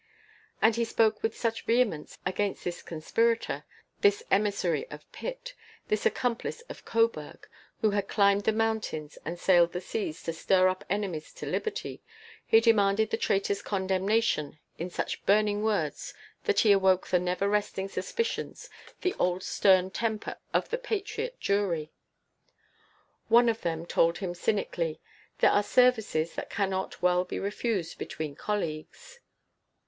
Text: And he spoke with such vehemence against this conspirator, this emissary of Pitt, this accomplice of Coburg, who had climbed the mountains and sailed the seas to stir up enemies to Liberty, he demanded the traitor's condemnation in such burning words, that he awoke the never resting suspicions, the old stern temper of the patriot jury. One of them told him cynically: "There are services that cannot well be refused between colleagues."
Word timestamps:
And 0.63 0.75
he 0.77 0.83
spoke 0.83 1.21
with 1.21 1.37
such 1.37 1.65
vehemence 1.65 2.17
against 2.25 2.63
this 2.63 2.81
conspirator, 2.81 3.65
this 3.99 4.23
emissary 4.31 4.89
of 4.89 5.05
Pitt, 5.11 5.53
this 5.89 6.07
accomplice 6.07 6.61
of 6.69 6.85
Coburg, 6.85 7.47
who 7.81 7.91
had 7.91 8.07
climbed 8.07 8.45
the 8.45 8.51
mountains 8.51 9.19
and 9.25 9.37
sailed 9.37 9.73
the 9.73 9.79
seas 9.79 10.23
to 10.23 10.33
stir 10.33 10.69
up 10.69 10.83
enemies 10.89 11.31
to 11.33 11.45
Liberty, 11.45 12.01
he 12.47 12.59
demanded 12.59 13.11
the 13.11 13.17
traitor's 13.17 13.61
condemnation 13.61 14.57
in 14.79 14.89
such 14.89 15.23
burning 15.27 15.61
words, 15.63 16.15
that 16.45 16.61
he 16.61 16.71
awoke 16.71 17.05
the 17.05 17.19
never 17.19 17.47
resting 17.47 17.87
suspicions, 17.87 18.71
the 19.01 19.13
old 19.19 19.43
stern 19.43 19.91
temper 19.91 20.37
of 20.51 20.67
the 20.71 20.79
patriot 20.79 21.39
jury. 21.39 21.91
One 23.27 23.47
of 23.49 23.61
them 23.61 23.85
told 23.85 24.17
him 24.17 24.33
cynically: 24.33 24.99
"There 25.41 25.51
are 25.51 25.61
services 25.61 26.33
that 26.33 26.49
cannot 26.49 27.03
well 27.03 27.23
be 27.23 27.37
refused 27.39 27.99
between 27.99 28.33
colleagues." 28.33 29.19